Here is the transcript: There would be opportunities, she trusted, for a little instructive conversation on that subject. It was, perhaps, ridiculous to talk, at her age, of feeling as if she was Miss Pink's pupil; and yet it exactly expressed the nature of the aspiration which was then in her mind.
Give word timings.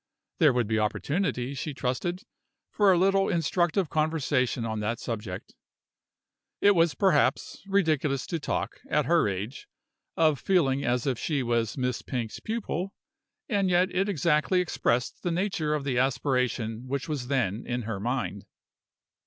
There 0.39 0.51
would 0.51 0.65
be 0.65 0.79
opportunities, 0.79 1.59
she 1.59 1.75
trusted, 1.75 2.23
for 2.71 2.91
a 2.91 2.97
little 2.97 3.29
instructive 3.29 3.91
conversation 3.91 4.65
on 4.65 4.79
that 4.79 4.99
subject. 4.99 5.53
It 6.59 6.73
was, 6.73 6.95
perhaps, 6.95 7.61
ridiculous 7.67 8.25
to 8.25 8.39
talk, 8.39 8.77
at 8.89 9.05
her 9.05 9.27
age, 9.27 9.67
of 10.17 10.39
feeling 10.39 10.83
as 10.83 11.05
if 11.05 11.19
she 11.19 11.43
was 11.43 11.77
Miss 11.77 12.01
Pink's 12.01 12.39
pupil; 12.39 12.95
and 13.47 13.69
yet 13.69 13.93
it 13.93 14.09
exactly 14.09 14.59
expressed 14.59 15.21
the 15.21 15.29
nature 15.29 15.75
of 15.75 15.83
the 15.83 15.99
aspiration 15.99 16.87
which 16.87 17.07
was 17.07 17.27
then 17.27 17.63
in 17.67 17.83
her 17.83 17.99
mind. 17.99 18.47